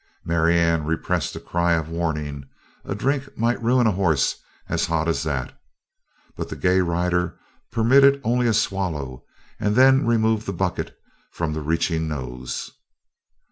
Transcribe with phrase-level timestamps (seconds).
[0.25, 2.45] Marianne repressed a cry of warning:
[2.83, 4.35] a drink might ruin a horse
[4.67, 5.53] as hot as that.
[6.35, 7.37] But the gay rider
[7.71, 9.23] permitted only a swallow
[9.59, 10.97] and then removed the bucket
[11.31, 12.71] from the reaching nose.